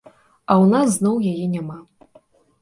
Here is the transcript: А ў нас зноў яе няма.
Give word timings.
А 0.05 0.53
ў 0.61 0.65
нас 0.73 0.87
зноў 0.95 1.15
яе 1.33 1.45
няма. 1.53 1.77